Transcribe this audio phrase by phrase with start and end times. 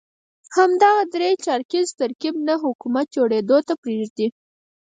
[0.55, 4.27] همدغه درې چارکیز ترکیب نه حکومت جوړېدو ته پرېږدي.